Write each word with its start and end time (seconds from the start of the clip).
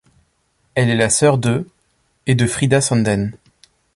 Elle 0.73 0.89
est 0.89 0.95
la 0.95 1.11
sœur 1.11 1.37
de 1.37 1.67
et 2.25 2.33
de 2.33 2.47
Frida 2.47 2.81
Sandén. 2.81 3.33